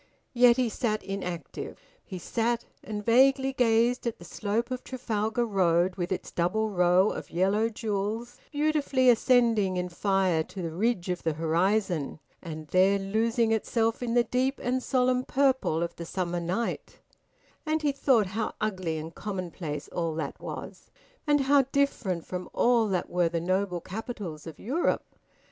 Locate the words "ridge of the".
10.71-11.33